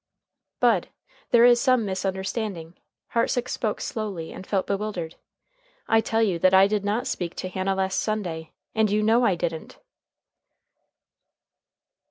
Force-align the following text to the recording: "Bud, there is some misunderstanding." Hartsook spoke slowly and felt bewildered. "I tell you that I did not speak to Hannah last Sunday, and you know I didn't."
"Bud, 0.59 0.87
there 1.29 1.45
is 1.45 1.61
some 1.61 1.85
misunderstanding." 1.85 2.73
Hartsook 3.11 3.47
spoke 3.47 3.79
slowly 3.79 4.33
and 4.33 4.47
felt 4.47 4.65
bewildered. 4.65 5.13
"I 5.87 6.01
tell 6.01 6.23
you 6.23 6.39
that 6.39 6.55
I 6.55 6.65
did 6.65 6.83
not 6.83 7.05
speak 7.05 7.35
to 7.35 7.49
Hannah 7.49 7.75
last 7.75 7.99
Sunday, 7.99 8.51
and 8.73 8.89
you 8.89 9.03
know 9.03 9.23
I 9.23 9.35
didn't." 9.35 9.77